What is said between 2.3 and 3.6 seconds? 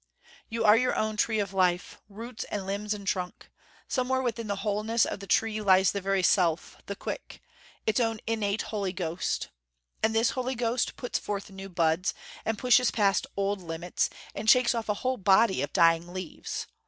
and limbs and trunk.